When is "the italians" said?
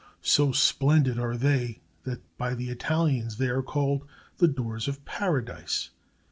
2.55-3.37